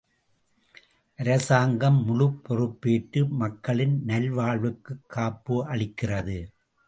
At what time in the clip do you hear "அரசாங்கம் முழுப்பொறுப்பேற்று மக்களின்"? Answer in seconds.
1.19-4.03